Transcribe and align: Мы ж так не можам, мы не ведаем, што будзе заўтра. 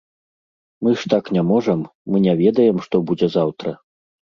Мы 0.83 0.89
ж 1.01 1.11
так 1.13 1.29
не 1.37 1.43
можам, 1.51 1.79
мы 2.15 2.23
не 2.25 2.33
ведаем, 2.41 2.83
што 2.89 3.05
будзе 3.13 3.33
заўтра. 3.39 3.79